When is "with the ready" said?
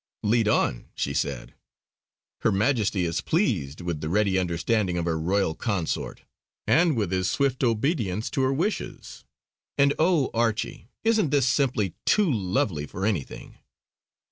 3.81-4.39